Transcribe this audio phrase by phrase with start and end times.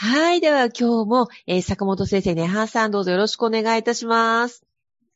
[0.00, 0.40] はい。
[0.40, 4.64] では今日も、えー、坂本先生、根葉さんどうぞよろしくお願いいたします。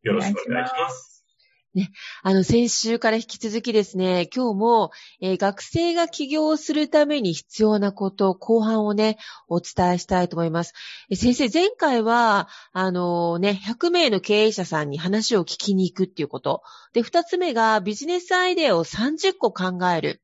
[0.03, 1.25] よろしくお願いします。
[1.73, 1.93] ね、
[2.25, 4.91] あの、先週から引き続きですね、今日も、
[5.21, 10.75] えー、学生が起業するために必要なこと、後半をね、お伝えしたいと思います。
[11.11, 16.61] えー、先生、前回は、あのー、ね、100名の経営者さんに話を聞きに行くっていうこと。
[16.93, 20.23] で、二つ目が、ビジネスアイデアを30個考える。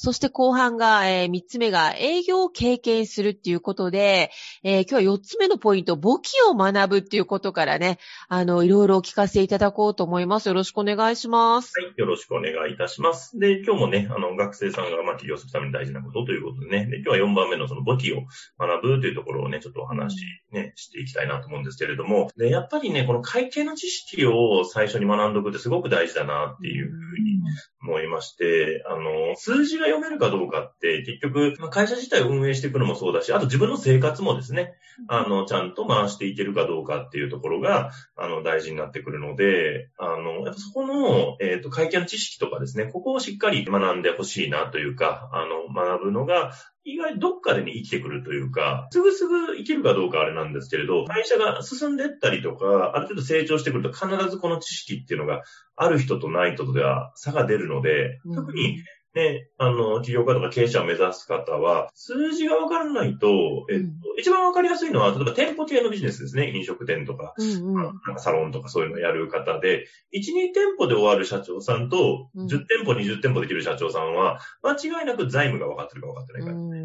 [0.00, 4.30] そして後半が、えー、3つ目が営業を経験するっていうことで、
[4.62, 10.46] えー、今日は4つ目のポイント、簿記を学ぶっていうことからね、あの、いろいろお聞かせいただこうと思います。
[10.46, 11.72] よろしくお願いします。
[11.82, 13.40] はい、よろしくお願いいたします。
[13.40, 18.22] で、今日もね、あの、学生さんが、まあ、起業するために大事なことということでね、で今日は4番目のその簿記を
[18.56, 20.14] 学ぶというところをね、ちょっとお話
[20.52, 27.40] ね、していきたいなと思うんですけれども、で、やっぱりね、この会計の知識を最初に学んどくってすごく大事だなっていうふうに
[27.82, 34.74] 思いまして、あの、数字が読めるかどうかって、結局、まあ、会社自体を運営していくのもそうだし、あと自分の生活もですね、
[35.06, 46.52] あの、ちゃんと回していけるかどうかっていうところが、あの、大事になってくるので、あの、やっぱそこの、えっ、ー、と、会計の知識とかですね、ここをしっかり学んでほしいなというか、あの、学ぶのが、
[46.84, 55.42] 意外どっかでに生きてくるというか、すぐすぐ生きるかどうかあれなんですけれど、会社が進んでいったりとか、ある程度成長してくると必ずこの知識っていうのが
[55.76, 58.82] ある人とない人とでは差が出るので、特に
[59.18, 66.52] ね、あの、起業家とか経営者を目指す方は、数字がわからないと、えっと、うん、一番わかりやすいのは、例えば店舗系のビジネスですね。
[66.56, 76.54] 飲食店とか、うんうん、なんかサロンとかそういうのをやる方で、1、2店舗で終わる社長さんと、10店舗、20店舗できる社長さんは、間違いなく財務が分かってるか分かってないか、ね。
[76.54, 76.77] うん。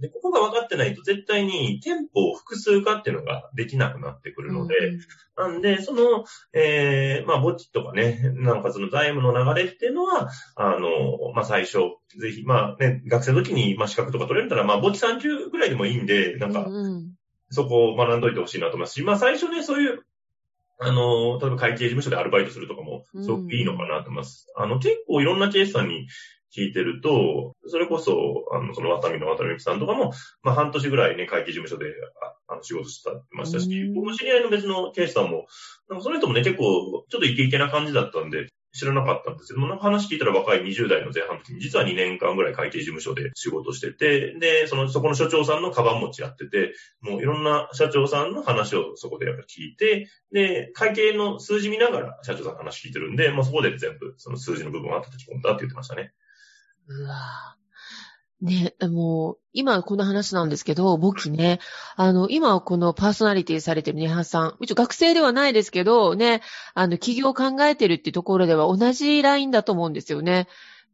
[0.00, 4.74] で、ここが分かってないと絶対に店舗を複数化っていうのができなくなってくるので、
[5.36, 11.78] うん、なんで、その、ええー、まあ、墓地とかね、なんかその財務の流れっていうのは、あの、まあ、最初、
[12.20, 16.66] ぜひ、まあね、学生の時に、まあ、資格とか取れるなら、まあ、墓地30ぐらいでもいいんで、なんか、
[17.50, 20.04] そこを学んどいてほしいなと思いますし、まあ、最初ね、そういう、
[20.78, 24.52] あの、例えば会計事務所でアルバイトするとかも、すごくいいのかなと思います。
[24.56, 26.08] うん、あの、結構いろんなケースさんに
[26.56, 31.86] 聞いてると、それこそ、あの、その渡美の渡美さんとかも、まあ半年ぐらいね、会計事務所で、
[32.48, 35.46] あの、仕事してましたし、僕も知り合いの別のケースさんも、
[35.88, 56.12] なんかその人もね、結構、ちょっとイケイケな感じだったんで、知らなかったんですけども、なんか話聞いたら若い20代の前半の時に、実は2年間ぐらい会計事務所で仕事してて、で、その、そこの所長さんのカバン持ちやってて、もういろんな社長さんの話をそこでやっぱ聞いて、で、会計の数字見ながら社長さんの話聞いてるんで、もうそこで全部その数字の部分を叩き込んだって言ってましたね。
[56.86, 57.56] うわ
[58.40, 61.60] ね、もう、今この話なんですけど、僕ね、
[61.96, 66.42] あの、今このパーソナリティされてるネハさん、一応学生ではないですけど、ね、
[66.74, 70.46] あの、企業を考えてるってところでは同じラインだと思うんですよね。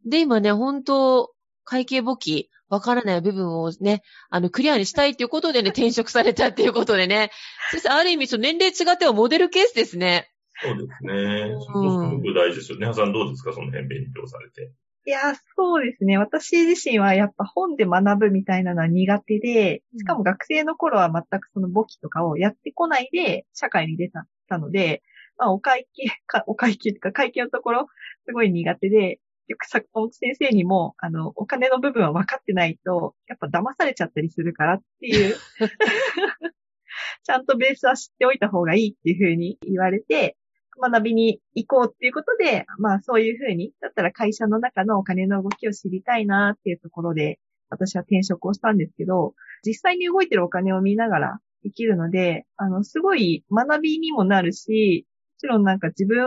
[0.07, 1.33] で、今ね、本当
[1.65, 7.33] 会計簿記、わからない部分をね、あの、クリアにしたいっていうことでね、転職されたっていうことでね。
[7.73, 10.31] 先生、ある意味、その年齢違ってはモデルケースですね。
[10.63, 11.53] そうですね。
[11.59, 12.79] すごく大事ですよ。
[12.79, 13.53] ネハさんどうですか？
[13.53, 14.71] その辺勉強されて。
[15.07, 16.19] いや、そうですね。
[16.19, 25.03] 私自身はやっぱ本で学ぶみたいなのは苦手で、しかも学生の頃は全くその簿記とかをやってこないで社会に出たので、
[25.39, 27.87] まあお会計か、お会計とか会計のところ
[28.27, 35.35] すごい苦手で、よく坂本先生にも、あの、お金の部分は分かってないと、やっぱ騙されちゃったりするからっていう
[37.25, 40.37] ちゃんとベースは知っておいた方がいいっていうふうに言われて、
[40.81, 47.39] 学びに行こうっていうことで、まあそういうふうに、だったら会社の中のお金の動きを知りたいなっていうところで、
[47.69, 49.35] 私は転職をしたんですけど、
[49.65, 55.07] 実際に動いてるお金を見ながらできるので、あの、すごい学びにもなるし、
[55.37, 56.19] もちろんなんか自分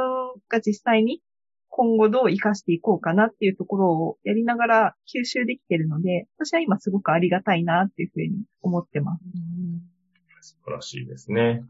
[0.49, 1.21] が実際に
[1.75, 9.17] 今後どう活かしていこうかなっていうところをやりながら吸収できてるので、私は今すごくありがたいなっていうふうに思ってま
[10.41, 10.49] す。
[10.49, 11.63] 素晴らしいですね。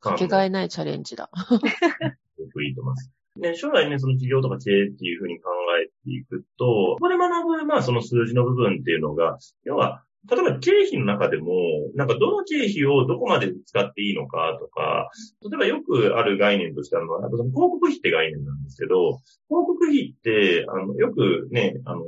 [0.00, 1.30] かけがえないチャレンジだ。
[2.40, 3.10] すごくいいと思います。
[3.36, 5.50] で、将来ね、その企業とか経営っていうふうに考
[5.82, 11.54] えていくと、ここで学ぶ、まあその数字の部分っていうのが、要は、例えば経費の中でも、
[11.94, 15.08] なんかどの経費をどこまで使っていいのかとか、
[15.48, 22.02] 例えばよくある概念としてあるのは、その広告費って概念なんですけど、広告費って、あの、よくね、あの、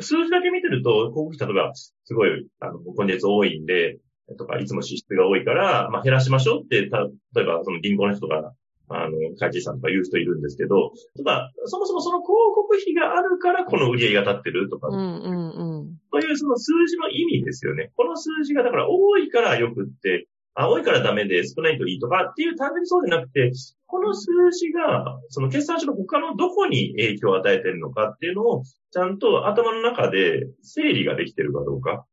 [0.00, 3.98] 数字だけ見てると、広告費例えばすごい、あの、今月多いんで、
[4.36, 6.98] とか、いつも支出が多いから、まあ、減らしましょうって、た、
[7.34, 8.52] 例えば、その銀行の人が、
[8.88, 15.96] あの、会計士さんとか言う人いるんですけど、ただ、そもそもその広告費があるから、この売り上げが立ってるとか、うんうんうん。
[16.10, 17.92] というその数字の意味ですよね。
[17.96, 23.52] この数字が、だから多いからよくって、あ、多いからダメで少ないといいとかっていう単純にそうじゃなくて、
[23.86, 32.04] この数字が、その決算書の他のどこに影響を与えてるのかっていうのを、ちゃんと頭の中で整理ができてるかどうか。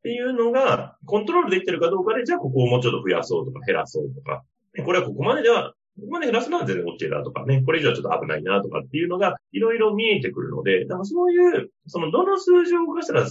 [0.00, 4.44] っていうのが、コントロールできてるかどうかで、じゃあここをもうちょっと増やそうとか減らそうとか、
[4.84, 13.26] これはここまででは、ここまで減らすのは全然 OK だとかね、これ以上はちょっと危ないなとかっていうのが、いろいろ見えてくるので、だからそういう、そのどの数字を動かしたら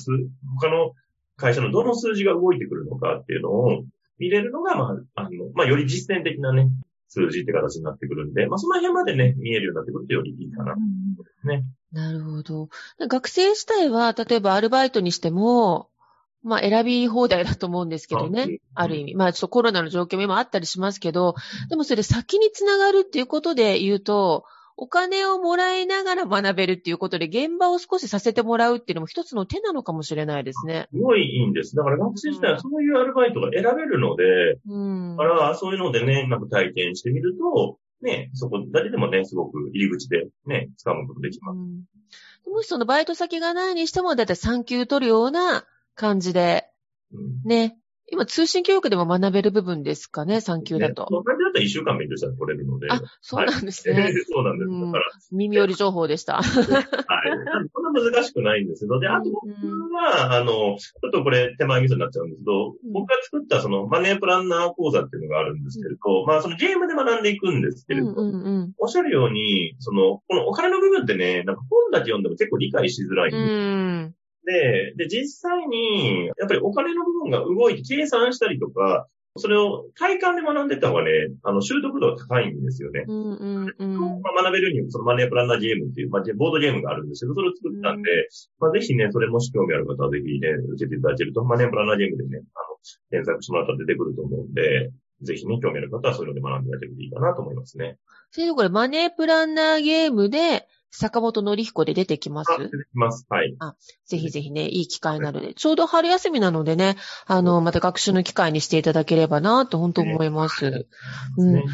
[0.59, 0.93] 他の
[1.35, 3.83] 会社のどの数字が動いてくるのかっていうのを
[4.19, 6.69] 見れるのが、まあ、あの、まあ、より実践的なね、
[7.07, 10.75] 数字って形になってくるんで、まあ、その辺までね、見えるようになってくるとよりいいかな。
[11.45, 11.63] ね。
[11.91, 12.69] なるほど。
[12.99, 15.89] 学生自体は、例えばアルバイトにしても、
[16.43, 18.59] まあ選び放題だと思うんですけどね。
[18.73, 19.15] ある意味。
[19.15, 21.35] まあちょっとコロナの状況も今あったりしますけど、
[21.69, 24.45] でもそれ先につながるっていうことで言うと、
[24.81, 30.87] お金をもらいながら学べるっていうことで、現場を少しさせてもらうっていうのも一つの手なのかもしれないですね。
[30.93, 31.75] すごいいいんです。
[31.75, 34.23] だから学生時代はそういうアルバイトが選べるので、
[34.65, 41.57] うん、だからそういうのでね、なんか体験してみると、ね、そこ、誰でもね、すごく入り口でね、掴むことできます。
[41.57, 41.59] う
[42.51, 45.65] ん、もしそのバイト先がないにしても、だいたい産休取るような
[45.99, 46.65] 感じで、
[47.43, 47.75] ね。
[48.11, 51.03] 今、通信教育でも学べる部分ですかね、3級だと。
[51.03, 52.87] だったら1週間勉強したら取れるので。
[52.89, 54.01] あ、そうなんですね。
[54.01, 54.71] はい、 そうなんです。
[54.71, 55.03] だから。
[55.31, 56.37] 耳寄り情報でした。
[56.37, 56.43] はい。
[57.73, 59.45] そんな難しくないんですけど、で、あと僕
[59.93, 68.15] は、あの、ちょっとこれ手前味噌になっちゃうんですけど、僕が作ったそのマネープランナー講座っていうのがあるんですけれど、まあそのゲームで学んでいくんですけれど、
[68.77, 74.18] おっしゃるように、その、このお金の部分ってね、なんか本だけ読んでも結構理解しづらいんです。
[74.18, 74.18] で、
[74.95, 79.07] で、実際に、やっぱりお金の部分が動いて計算したりとか、
[79.37, 81.11] それを体感で学んでた方がね、
[81.43, 83.05] あの、習得度が高いんですよね。
[83.07, 88.27] うんうんうん、まあ、学べるにも、そのマネープランナーゲームっていう、まあ、ボードゲームがあるんですけど、それを作ったんで、うん、
[88.59, 92.77] まあ、ぜひね、それもし興味ある方はぜひね、受けていただけると、マネープランナーゲームでね、あの、
[93.11, 94.91] 検索してもらったら出てくると思うんで、
[95.21, 97.97] ぜひね、興味ある方はそういうので学んでいただけるといいかなと思いますね。
[98.31, 102.51] 先生、これマネープランナーゲームで、坂本のり彦で出てきます？
[102.57, 103.25] 出てきます。
[103.29, 103.55] はい。
[103.59, 103.75] あ、
[104.05, 106.95] ぜひぜひね、いい機会なので、ちょうど春休みなのでね、
[107.25, 110.87] あの、また学習の機会にしていただければな、と本当思います。
[111.37, 111.55] うん。
[111.55, 111.65] はい。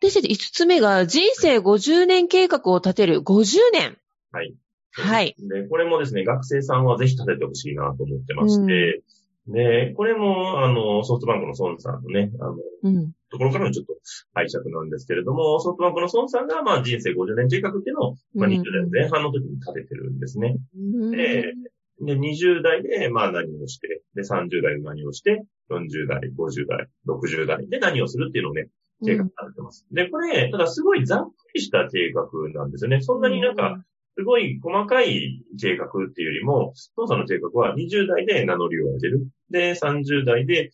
[0.00, 3.96] で、先生、5つ目が、人生50年計画を立てる50年。
[4.30, 4.54] はい。
[4.92, 5.34] はい。
[5.38, 9.02] で、これもですね、学生さんはぜひ立ててほしいなと思ってまして、うん、
[9.48, 13.94] で、これも、あの、ソフトバンクの孫さんのね、あの、うん、ところからのちょっと
[14.34, 20.56] 拝借なんですけれども、ソフトバンクの孫さんが、まあ人生50年計画っていうのを、まあ20代前半の時に立ててるんですね。
[20.74, 21.52] うん、で、
[22.00, 28.68] で、20代で、まあ何をして、で、30代で何をして、40代、50代、60代で何をするっていうのをね、
[29.04, 29.86] 計画されてます。
[29.90, 33.00] うん、で、これ、ただすごいざっくりした計画なんですよね。
[33.00, 33.82] そんなになんか、
[34.16, 39.28] すごい細かい計画っていうよりも、父さんの計画は20代で名乗りを上げる。
[39.50, 40.70] で、30代で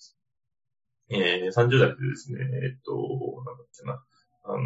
[1.12, 2.92] えー、30代でですね、えっと、
[3.44, 4.02] なんだっけな、
[4.44, 4.58] あの、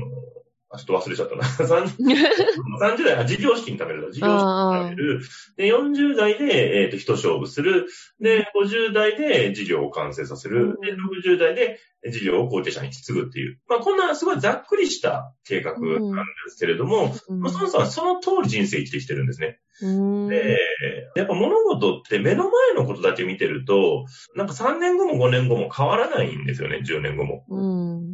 [0.70, 1.42] あ、ちょっと忘れちゃったな。
[1.44, 5.20] 30, 代、 あ、事業資金貯める事業資金貯める。
[5.56, 7.86] で、40代で、えっ、ー、と、一勝負する。
[8.20, 10.78] で、50代で事業を完成させる。
[10.82, 13.58] で、60代で事業を後継者に引き継ぐっていう。
[13.68, 19.58] まあ、こんなすごいざっくりした計画なんですけれども、うん、まあ、そもそもその通り人生生きてきてるんですね。
[19.80, 20.58] で、
[21.16, 27.44] やっぱ物事って目の前のことだけ見てると、なんか3年後も5年後も変わらないんですよね、10年後も。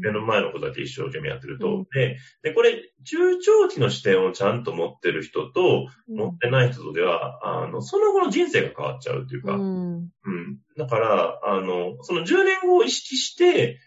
[0.01, 1.87] 目の前のことだけ一生懸命やってると。
[1.93, 10.59] でで、これ、中長期の視点をちゃんと持ってる人と、持ってない人とでは、あの、その後の人生が変わっちゃうっていうか、うん、うん。
[10.77, 13.79] だから、あの、その10年後を意識して、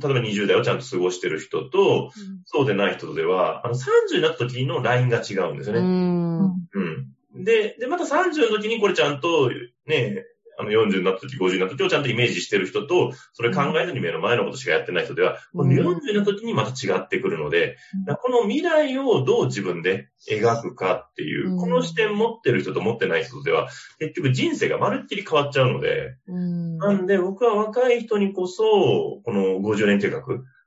[0.00, 2.10] 例えば20代をちゃんと過ごしてる人と、うん、
[2.44, 5.80] そうでない人とでは、あの、30になった時のラインが違うんですよね。
[5.80, 6.44] うん。
[6.44, 7.44] うん。
[7.44, 9.50] で、で、また30の時にこれちゃんと、
[9.86, 10.24] ね、
[10.58, 17.76] あの40になった時、50になった時をちゃんとイメージしてる人と、それ考えずに目の前のことしかやってない人では、うん40になった時にまた違ってくるので、
[18.22, 23.68] この未来をどう自分で描くかっていう、うんこの視点持ってる人と持ってない人では、
[23.98, 26.78] 結局人生がまるっきり変わっちゃうので、うん。
[26.78, 30.22] なんで僕は若い人にこそ、この50年計画、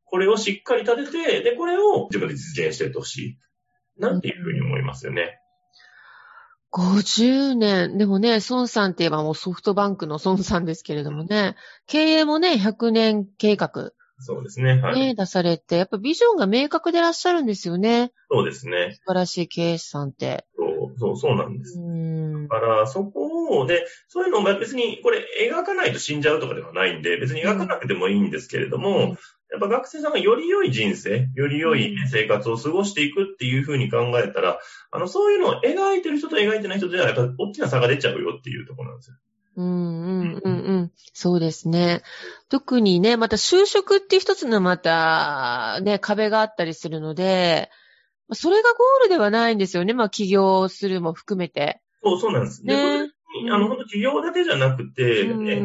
[0.06, 3.38] これをしっかり立てて、で、これを自分で実現していってほしい。
[4.00, 5.40] なんていうふうに思いますよね。
[6.78, 7.98] 50年。
[7.98, 11.56] でもね、孫さんって言えばもうソフトバンクの孫さんですけれどもね、
[11.88, 14.80] 経営もね、100年計画、そうですね。
[14.82, 15.00] はい。
[15.00, 18.12] ね、出されて、やっぱビジョンが明確でいらっしゃるんですよね。
[18.32, 18.94] そうですね。
[18.94, 20.46] 素晴らしい経営者さんって。
[20.58, 21.80] そう、そう、そうなんです。
[21.80, 22.48] うん。
[22.48, 29.18] だから、そこを、で、そういうのが別に、これ描かないと死んじゃうとかではないんで、別に描かなくてもいいんですけれども、うん
[29.50, 34.60] やっぱ学生さんがより良い人生、より良い生活を過ごしていくっていうふうに考えたら、
[34.92, 39.16] あの、そういうのを描いてる人と描いてない人では、やっぱ大きな差が出ちゃうよっていうところなんですよ。
[39.56, 40.92] うんうんうんうん。
[41.14, 42.04] そうですね。
[42.50, 47.70] 特にね、また就職っていう一つのまた、ね、壁があったりするので、
[48.28, 49.94] まあそれがゴールではないんですよね。
[49.94, 51.82] まあ起業するも含めて。
[52.04, 52.64] そう、そうなんです。
[52.64, 53.14] で、こ
[53.50, 55.62] あの、本当企業だけじゃなくて、うんね、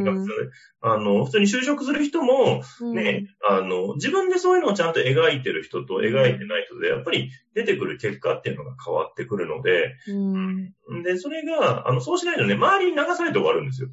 [0.81, 11.02] あの、普通に就職する人も、うんね、あの、自分でそういうのをちゃんと描いてる人と描いてない人で、やっぱり出てくる結果っていうのが変わってくるので、うん。
[11.02, 13.88] で、それが、あの、そうしないとね、周りに流されて終わるんですよ。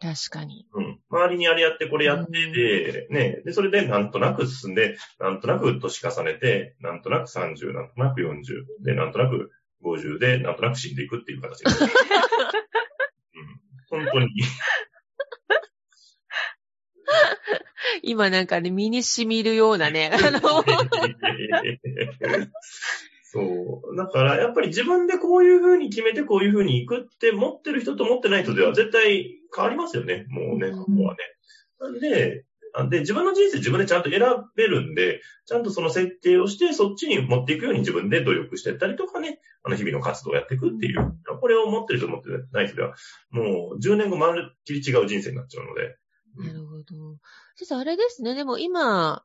[0.00, 0.66] 確かに。
[0.74, 0.98] うん。
[1.10, 9.52] 周りにあれやって、これやってで、ね、で、それでなんとなく進んで、なんとなく年重ねて、なんとなく30、なんとなく40、で、なんとなく
[9.84, 11.78] 50で、なんとなく死んでいくっていう形です。
[13.92, 14.04] うん。
[14.04, 14.28] 本当に。
[18.02, 20.40] 今なんかね、身に染みるようなね、 あの、
[23.24, 23.96] そう。
[23.96, 30.26] だから、やっぱり自分でこういう風に決めてこういう風に行くって持ってる人と持ってない人では絶対変わりますよね。
[30.28, 31.18] もうね、うんここはね。
[31.80, 32.51] なんで、あ
[32.88, 34.20] で、自分の人生自分でちゃんと選
[34.56, 41.14] べるんで、ちゃんとその設定をして、そっちに持っていくように自分で努力していったりとかね、あの日々の活動をやっていくっていう。
[41.40, 42.94] これを持ってると思ってない人では、
[43.30, 45.96] もう10年後まるっきり違う人生になっちゃうので。
[46.36, 47.18] なるほど。
[47.56, 48.34] 先生、あれですね。
[48.34, 49.22] でも今、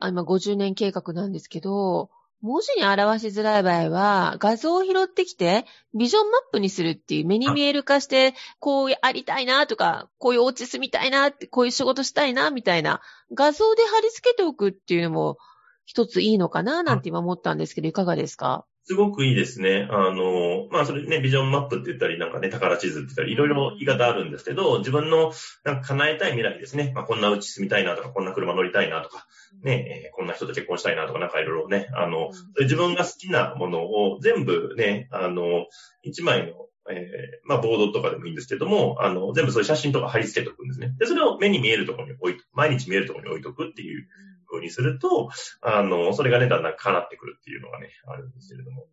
[0.00, 13.00] あ今50年計画なんですけど、文字に表しづらい場合は、画像を拾ってきて、ビジョンマップにするっていう、目に見える化して、こうありたいなとか、こういうお家住みたいなって、こういう仕事したいなみたいな、
[13.34, 15.36] 画像で貼り付けておくっていうのも、
[15.84, 18.64] 一ついいのかななんて今思ったんですけど、いかがですか？
[18.88, 19.86] すごくいいですね。
[19.90, 25.30] あの、まあ、それね、ビジョンマップって言ったり、なんかね、宝地図って言ったり、いろいろ言い方あるんですけど、自分の
[25.62, 26.92] なんか叶えたい未来ですね。
[26.94, 29.26] まあ、こんな家住みたいなとか、こんな車乗りたいなとか、
[29.62, 35.66] ね、えこんな人と結婚したいなとか、なんかいろいろね、あの、ういう自分が好きなものを全部ね、あの、
[36.02, 36.54] 一枚の、
[36.90, 40.94] えーまあ、ボードとかでもいいんですけども、あの、全部そういう写真とか貼り付けておくんですね。
[40.98, 44.08] で、それを目に見えるところに置いと、毎日見えるところに置いとくっていう
[44.48, 48.88] 風にすると、あの、それがね、だんだん叶ってくるっていうのがね、あるんですけれども、うん。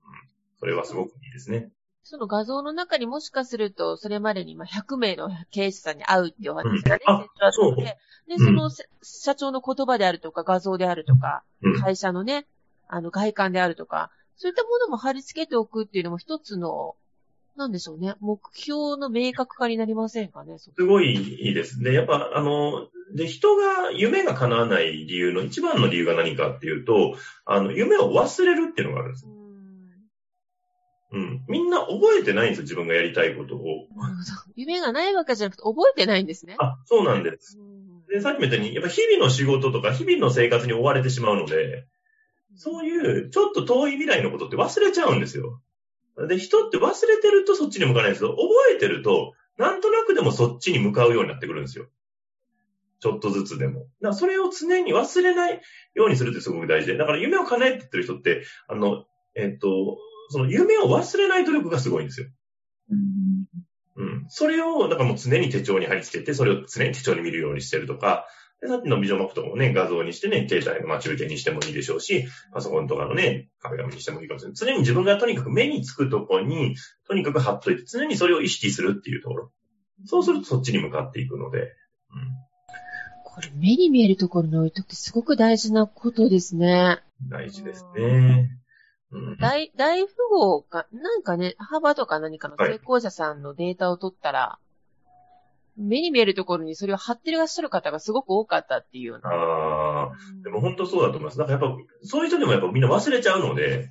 [0.60, 1.70] それはすごくいいですね。
[2.04, 7.98] その画像の中にもしかすると、それまでに今100名の経営者さんに会うっていうお話がね、うんあそうで、
[8.28, 11.82] で、うんそのせ社長の言葉であるとか、画像であるとか、うん。
[11.82, 12.46] 会社のね、
[12.88, 16.96] あの外観であるとか、そういったものも貼り付けておくっていうのも一つの、
[17.56, 21.80] なんでしょうね、目標の明確化になりませんかね、そすごいいいです。
[21.80, 29.30] で、やっぱ、あの、で、人が夢が叶わない理由の一番の理由が何かっていうと、あの、夢を忘れるっていうのがあるんですう。
[29.30, 29.36] ん
[31.12, 31.46] うん。
[31.48, 33.88] みんな覚えてないんですよ、自分がやりたいことを。
[34.56, 36.56] 夢がないわけじゃなくて、覚えてないんですね。
[36.60, 37.58] あ、そうなんです。
[37.60, 37.76] うん
[38.08, 41.88] で、さっきも言ったように、やっぱ日々の仕事とか日々の生活に追われてしまうので、
[42.56, 45.60] そういうちょっと遠い未来のことって忘れちゃうんですよ。
[46.28, 51.88] で、人って忘れてるとそっちに向かないんですけど、覚えてると、なんとなくでもそっちに向かうようになってくるんですよ。
[53.00, 53.82] ちょっとずつでも。
[53.82, 55.62] だからそれを常に忘れない
[55.94, 56.98] ようにするってすごく大事で。
[56.98, 59.06] だから夢を叶えてってる人って、あの、
[59.36, 59.98] えっと、
[60.30, 62.28] その夢を忘れない努力がすごいんですよ。
[63.98, 64.26] うん。
[64.30, 68.28] それを、だからもう常に手帳に貼り付けて、それを常に手帳に見るようにしてるとか、
[68.62, 74.56] で、さっきのビジョンマップとかもね、画像にしてね、携帯の待ち受けにしてもいいでしょうし、パソコンとかのね、壁紙にしてもいいかもしれない。
[74.56, 76.76] 常に自分がとにかく目につくところに、
[77.08, 79.52] とにかく貼っといて、常にそれを意識するっていうところ。
[80.06, 81.60] そうするとそっちに向かっていくので。
[81.60, 81.68] うん。
[83.26, 87.02] これ目に見えるところに置いとくってすごく大事なことですね。
[87.30, 88.50] 大事ですね。
[89.12, 89.38] うん。
[89.38, 94.60] 大、大富豪が、なんかね、幅とか何かの成功者さんのデータを取ったら、
[95.77, 99.29] 目に見えるところにそれを貼ってらっしゃる方がすごく多かったっていうような。
[99.29, 100.12] ああ、
[100.44, 101.38] でも本当そうだと思います。
[101.38, 103.89] だからやっぱ、そういう人でもやっぱみんな忘れちゃうので、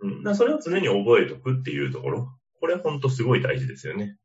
[0.00, 0.18] うん。
[0.18, 2.28] だからそれを常に覚えとくっていうところ。
[2.60, 4.16] これ本当すごい大事ですよね。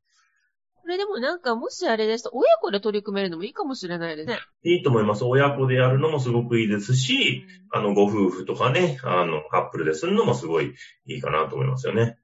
[0.82, 4.38] これでもなんか、もしあれですと、親子で取り組めるのもいいかもしれないですね。
[4.64, 5.24] いいと思います。
[5.24, 10.74] 親子でやるのもすごくいいですし、あの、ご夫婦とかね、あの、カップルでするのもすごい
[11.06, 12.18] いいかなと思いますよね。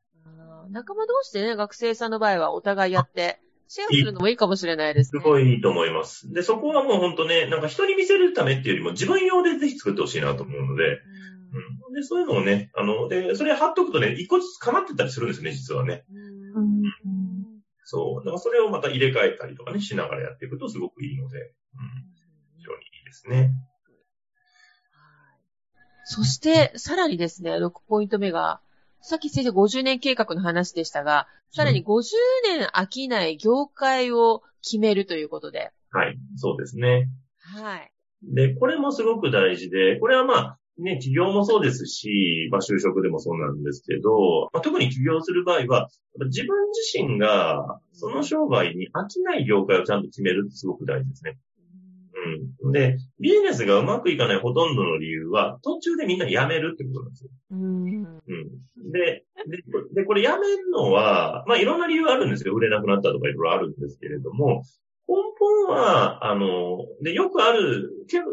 [0.70, 5.22] 仲間同士でね、学生さんの場合はお互いやって、シェアするのもいいかもしれないですすね。
[5.22, 6.32] ごいいいと思います。
[6.32, 11.26] で、そこはもう本当ね、なんか人に見せるためっていうよりも自分用でぜひ作ってほしいなと思うので、うん
[11.88, 11.94] うん。
[11.94, 16.04] で、そういうのをね、あの、で、それ貼っとくとね、一個ずつ叶ってたりするんですよね、実はね。
[16.10, 16.86] うんうん
[17.88, 18.24] そう。
[18.24, 21.52] だからそれをまた入れ替えたりとかね、しながらやっていくとすごくいいので、うん。
[22.56, 23.52] 非常にいいですね。
[26.04, 28.60] そして、さらにですね、6ポイント目が、
[29.00, 32.02] さっき先生50年計画の話でしたが、さらに50
[32.44, 35.70] 年飽きない業界を決めるということで。
[35.90, 36.18] はい。
[36.36, 37.08] そうですね。
[37.38, 37.92] はい。
[38.22, 45.88] で、これもすごく大事で、これはまあ、ね、企業もそうですし、まあ就職でもそうなんですけど、まあ、特に起業する場合は、
[46.26, 51.38] 自分自身がその商売に飽きない業界をちゃんと決めるってすごく大事ですね。
[52.62, 52.72] うん。
[52.72, 57.30] で、ビジネスがうまくいかないほとんどの理由は、途中でみんな辞めるってことなんですよ。
[57.50, 58.04] うん。
[58.04, 58.92] うん。
[58.92, 59.24] で、で、
[59.94, 62.54] でこれ辞めるのは、まあいろんな理由あるんですよ。
[62.54, 64.62] 売れなくなったとかいろいろあるんですけれども、
[65.08, 68.24] 根本は、あの、で、よくある、けど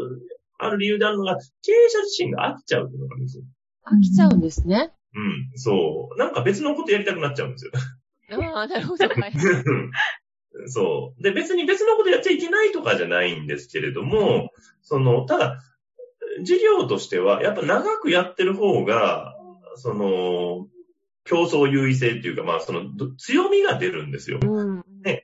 [0.57, 3.43] ある理由であるのが、経営者自身が飽きちゃうっていうのがあるんですよ。
[3.85, 4.91] 飽きちゃうんですね。
[5.15, 5.19] う
[5.55, 6.17] ん、そう。
[6.17, 7.71] なんか別のことやりたくなっちゃうんですよ。
[8.53, 9.07] ああ、なるほど。
[9.07, 9.33] はい。
[10.67, 11.23] そう。
[11.23, 15.59] で、別に別のことやっちゃいけないとかじゃないんですけれども、その、ただ、
[16.41, 19.35] 事業としては、やっぱ長くやってる方が、
[19.75, 20.67] その、
[21.25, 24.39] 競争優位性っていうか、まあ、その、ど強みが出るんですよ。
[24.41, 24.83] うん。
[25.03, 25.23] ね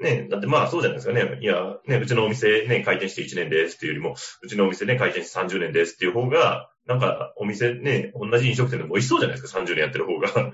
[0.00, 1.38] ね、だってまあそうじゃないですかね。
[1.40, 10.52] いや、ね、うちのお店ね、開店して1年ですっていうよりも、うちのお店ね、開店して30年ですっていう方が、なんかお店ね、同じ飲食店でも美味しそうじゃないですか、30年やってる方が。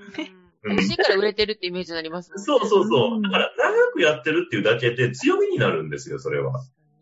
[0.63, 2.37] うん美味しいから売れてるってイメージになりますね。
[2.37, 3.19] そうそうそうう。
[3.19, 6.53] んだから長くやってるっていうだけで強みになるんですよ、それは。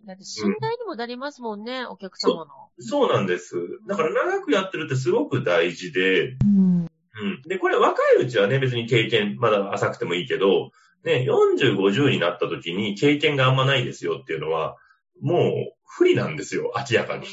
[0.05, 2.47] だって信頼にもなりますもんね、お客様の。
[2.79, 3.55] そうなんです。
[3.87, 6.85] だから長くやってるってすごく大事で、うん。
[6.85, 7.41] うん。
[7.47, 10.71] で、これ若いうちはね、別に経験まだ浅くてもいいけど、
[11.03, 14.77] ね、40、50になった時に経験があんまないですよっていうのは、
[15.21, 17.27] もう不利なんですよ、明らかに。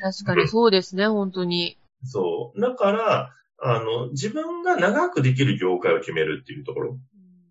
[0.00, 1.78] 確かにそうですね、本当に。
[2.04, 2.60] そう。
[2.60, 6.98] だから、あの、自分が長くできる業界を決めるっていうところ。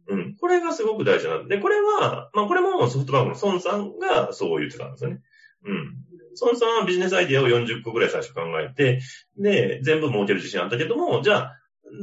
[0.09, 0.35] うん。
[0.39, 5.19] これがすごく大事なんで、これは、まあこれもソフトバンクの孫さんがそう言ってたんですよね。
[5.65, 5.95] うん。
[6.41, 9.01] 孫さんはビジネスアイデアを40個ぐらい最初考えて、
[9.37, 11.53] で、全部儲ける自信あったけども、じゃあ、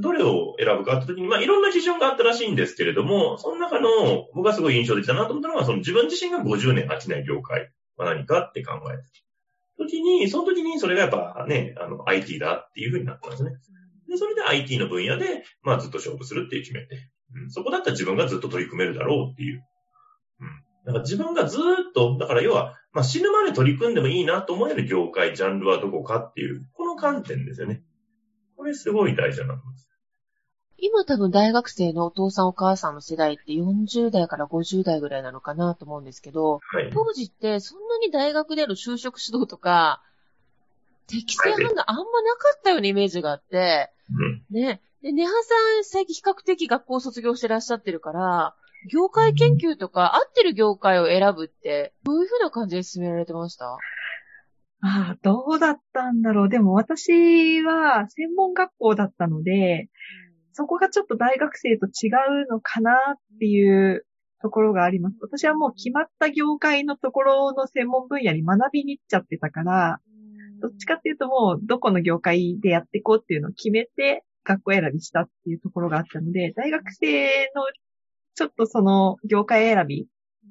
[0.01, 13.53] どれを選ぶかって時に、まあいろんな基準があったらしいんですけれども、その中の僕がすごい印象的だなと思ったのは、その自分自身が50年飽きない業界は何かって考えた時に、その時にそれがやっぱね、あの IT だっていう風になったんですね。
[14.09, 19.65] で、それで IT の分野で、まあずっと勝負するっていう決めて、うん、そこだったら自分がずっと取り組めるだろうっていう。
[20.41, 20.49] うん。
[20.87, 21.65] だから自分がずーっ
[21.95, 27.83] と、だから要は、まあ死ぬまで取り組んでもいいなと思える業界、ジャンルはどこかっていう、この観点ですよね。
[28.57, 29.89] これすごい大事だなと思います。
[30.77, 36.91] 今多分大学生のお父さんお母さんの世代って40代から50代ぐらいなのかなと思うんですけど、はい。
[36.93, 40.03] 当時ってそんなに大学での就職指導とか、
[41.07, 44.55] 適正判断あんまなかったようなイメージがあって、うん。
[44.55, 44.81] ね。
[45.03, 45.37] で、ネハさ
[45.81, 48.55] ん最近比較的学校を卒業してらっしゃってるから、
[48.91, 53.67] 業界研究とか合ってる業界を選ぶって、どういうふうな感じで進められてました？
[53.67, 53.79] あ
[54.83, 56.49] あ、どうだったんだろう。
[56.51, 59.89] でも私は専門学校だったので、
[60.53, 62.11] そこがちょっと大学生と違
[62.45, 64.07] うのかなっていう
[64.43, 65.17] ところがあります。
[65.23, 70.01] 私はもう決まった業界のところの専門分野に学びに行っちゃってたから、
[70.65, 77.65] どっちかっていうともうどこの業界でやっていこうっていうのを決めて学校選びしたっていうところがあったので、大学生の
[78.35, 80.07] ちょっとその業界選び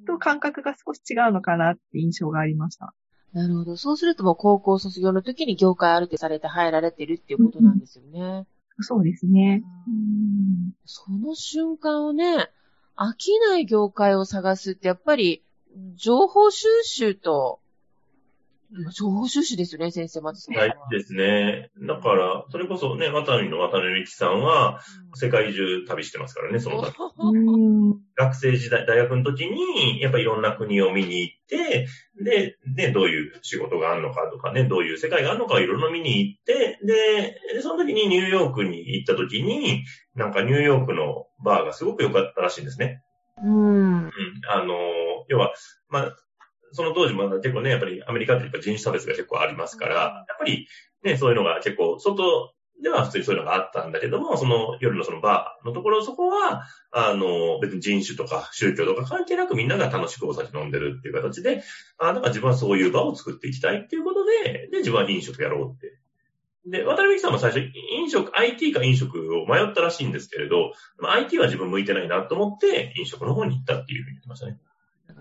[0.06, 2.94] と感覚が少し違うのかなって印象がありました。
[3.34, 3.76] なるほど。
[3.76, 8.46] そうするともう高校卒業の時に業界ある程度されて入られてるっていうことなんですよね。
[8.82, 9.64] そうですね。
[10.86, 12.52] その瞬間をね、
[12.96, 15.44] 飽きない業界を探すってやっぱり
[15.96, 17.60] 情報収集と、
[18.92, 21.70] 情報収集ですよね、先生、まず大事ですね。
[21.88, 24.80] だから、それこそね、渡辺の渡辺美樹さんは、
[25.14, 31.88] 世界中旅してますからね、その時うん学生時代、大学の時に、やっぱいろんな国を見に行って、
[32.24, 39.84] で、で、どういう仕事があるのかとかね、どういう世界があるのかをいろいろ見に行って、で、でその時にニューヨークに行った時に、
[40.16, 43.02] なんかニューヨークのバーがすごく良かったらしいんですね。
[43.44, 44.06] うん。
[44.06, 44.12] うん。
[44.48, 44.74] あの、
[45.28, 45.54] 要は、
[45.90, 46.16] まあ、
[46.74, 50.68] その当時まだ結構ね、やっぱりアメリカってやっぱ人種差別が結構ありますから、やっぱり
[51.04, 61.64] ね、そういうのが結構、外では普通にそういうのがあったんだけども、その夜のそのバーのところ、そこは、あの、別に人種とか宗教とか関係なくみんなが楽しくお酒飲んでるっていう形で、
[61.98, 65.98] あだから自分はそういう場を作っていきたいっていうことで、で、自分は飲食やろうって。
[66.66, 67.60] で、渡辺さんも最初、
[67.92, 74.58] 飲食、IT か飲食を迷ったらしいんですけれど、IT は自分向いてないなと思って、飲食の方に行ったっていうふうに言ってましたね。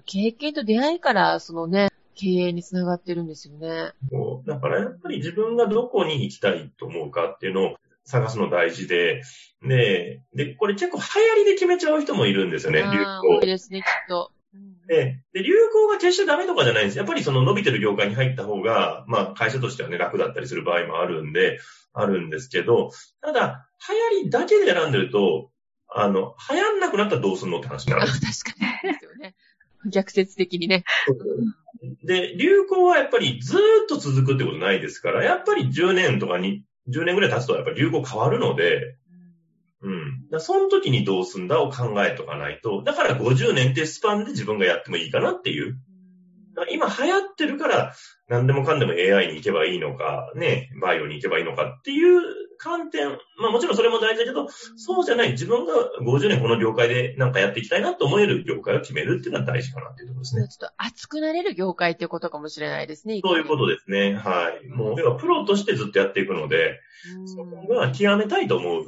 [0.04, 3.92] 経験と出会いから、そのね、経営につながってるんですよね。
[4.46, 9.22] だからやっぱり自分がどこに行きたいと思うかっていうのを探すの大事で、
[9.62, 13.38] で、で、これ結構流行りで決めちゃう人もいるんですよね、流行。
[13.38, 14.32] 多いですね、きっと。
[14.86, 16.98] で、で、流行が決してダメとかじゃないんです。
[16.98, 21.60] やっぱりその伸びてる業界に入った方が、まあ会社としてはね、楽だったりする場合もあるんで、
[21.94, 25.50] あるんですけど、ただ、流行りだけで選んでると、
[25.94, 28.06] あの、流行んなくなったらどうすんのって話になる。
[28.12, 28.92] 確かに。
[28.92, 29.34] ですよね。
[29.90, 30.84] 逆説的にね。
[32.04, 38.96] で、流行はやっぱりずーっと続くってことないですから、やっぱり10年とかに、10年ぐらい経つとやっぱり流行変わるので、
[39.82, 40.28] うん。
[40.30, 45.76] だその時にどうすんだを考えとかないと、だから50年ってスパンで自分がやってもいいかなっていう。
[46.70, 47.94] 今流行ってるから
[48.28, 52.20] 何でもかんでも AI に行けばいいのか、ね、バイオに行けばいいのかっていう
[52.62, 60.46] 観点、まあもちろんそれも大事だけど、そうじゃない、自分が50年この業界でなんかやっていきたいなと思える業界を決めるっていうのは大事かなっていうところですね。
[60.48, 63.20] ちょっと熱くなれる業界っていうことかもしれないですね。
[63.24, 64.14] そういうことですね。
[64.14, 64.68] はい。
[64.68, 66.80] もう、要はプロとしてずっとやっていくので、
[67.24, 68.84] そこが極めたいと思う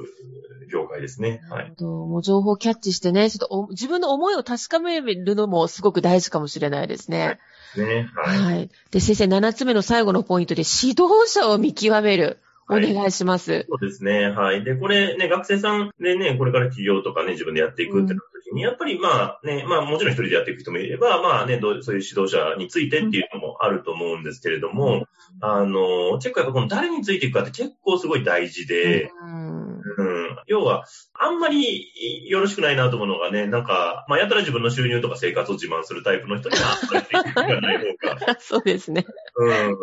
[0.71, 1.41] 業界ですね。
[1.49, 1.73] はい。
[1.79, 7.39] もう情報キャッチしてね、ちょっと自分の思いを確かめるのもすごく大事かもしれないですね。
[7.77, 8.09] ね。
[8.15, 8.39] はい。
[8.39, 8.69] はい。
[8.91, 12.39] で、先生、7つ目の最後のポイントで指導者を見極める。
[12.69, 13.65] お願いします、はい。
[13.69, 14.29] そうですね。
[14.29, 14.63] はい。
[14.63, 25.05] で、これね、学生さんでね、これから起業とかね、自分でやっていくってなった時に、うん、やっぱりまあね、まあもちろん一人でやっていく人もいれば、まあね、どうそういう指導者についてっていうのもあると思うんですけれども、うん、
[25.41, 29.65] あの、結構やっぱこの誰についていくかって結構すごい大事で、うん
[29.97, 30.37] うん。
[30.47, 38.37] 要は、あんまりよろしくないなと思うのがね、なんか、まあ、やったら自分の収入とか生活を自慢するタイプの人には。
[38.39, 39.05] そうですね。
[39.35, 39.77] うん、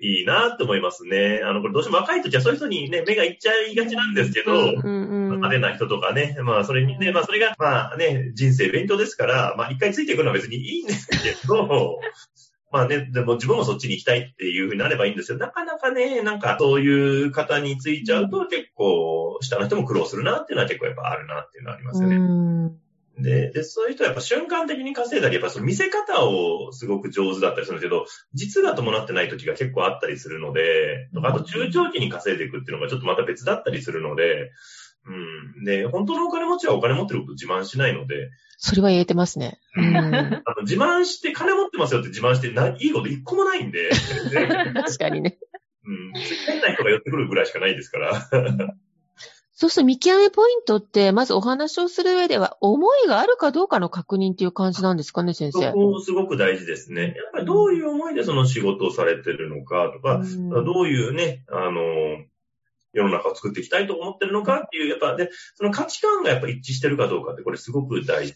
[0.00, 1.40] いいなと思いますね。
[1.44, 12.00] あの、これどうしても若い時はそういう人にね、目がいっちゃいがちなんですけど、うんうん派手な人とかね、まあ、それにね、まあ、それが、まあね、人生勉強ですから、まあ、一回ついていくのは別にいいんですけど、
[12.70, 15.38] まあね、でも自分もそっちに行きたいっていうふうになればいいんですよ。
[15.38, 22.72] なかなかね、なんかそういう方についちゃうと結構下の人も苦労するなっていうのは結構やっぱあるなっていうのはありますよね。
[23.22, 34.50] でで、そういう人はやっぱ瞬間的に稼いだり、やっぱその見せ方をすごく上手だったりするんですけど、実が伴ってない時が結構あったりするので、あと中長期に稼いでいくっていうのがちょっとまた別だったりするので、
[35.04, 35.64] うん。
[35.64, 38.30] で、本当のお金持ちはお金持ってること自慢しないので。
[38.58, 39.58] それは言えてますね。
[39.76, 43.90] うん、あの自慢して金持ってますよって自慢してないいこと一個もないんで。
[44.74, 45.38] 確かにね。
[45.84, 46.12] うん。
[46.46, 48.28] 変な人が寄ってくるぐらいしかないですから。
[49.62, 55.70] そうすると見極めポイントって、まずお話をする上では、思いがあるかどうかの確認っていう感じなんですかね、先生。
[55.70, 57.02] そこすごく大事ですね。
[57.02, 61.80] やっぱりどういう思いでその仕事をされてるのかとか、うん、どういうね、あの、
[62.92, 68.34] 世の中を作っていきたいと思ってるのかっていう、やっぱ、で、その価値観がやっぱ一致してるかどうかって、これすごく大事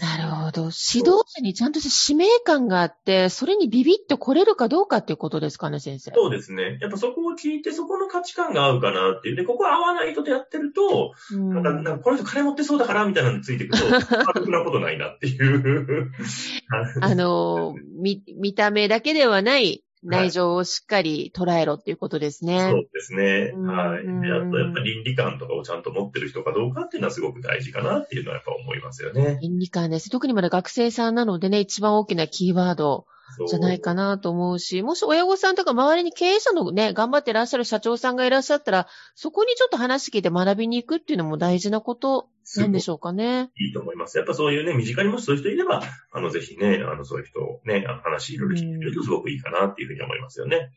[0.00, 0.62] なるほど。
[0.62, 6.12] 指導者にちゃんとした使命感があって、それにビビッと来れるかどうかっていうことですかね、先生。
[6.14, 6.78] そうですね。
[6.80, 9.36] やっぱそこを聞いて、そこの価値観が合うかなっていう。
[9.36, 13.84] で、ここ合わない人とやってると、うん、なんか、なんかこの人金持ってそうだからみたいなのについていくと、
[14.28, 16.10] 悪なことないなっていう。
[17.00, 22.70] あの、見、見た目だけではない内情をしっかり捉えろっていうことですね。
[22.70, 23.52] そうですね。
[23.52, 24.04] はい。
[24.04, 29.38] で、あとやっぱり倫理観とかをちゃんと持ってる人かどうかっていうのはすごく大事かなっていうのはやっぱ思いますよね。
[29.40, 30.10] 倫理観です。
[30.10, 33.06] 特にまだ学生さんなのでね、一番大きなキーワード
[33.48, 43.50] じゃないかなと思うし、もし親御さんとか周りに経営者のね、頑張ってらっしゃる社長さんがいらっしゃったら、そこにちょっと話聞いて学びに行くっていうのも大事なことなんでしょうかね。
[43.56, 44.18] いいと思います。
[44.18, 50.70] やっぱそういうね、身近にもしそういう人いれば、あの、ぜひね、あの、そういう人ね、話いろいろ聞いてみるとすごくいいかなっていうふうに思いますよね。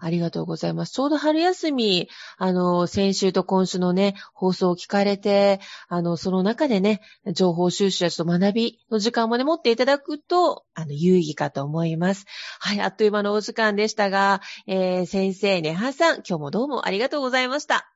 [0.00, 0.92] ありがとうございます。
[0.92, 7.00] ちょうど春休み、あの、先週と今週のね、放送を聞かれて、あの、その中でね、
[7.32, 12.26] 情報収集やちょっと学びの時間まで持っていただくと、あの、有意義かと思います。
[12.60, 17.92] はい、あっという間のお時間でしたが、えー、先生、ねはさん、今日もどうもありがとうございました。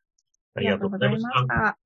[0.54, 1.85] ありがとうございました。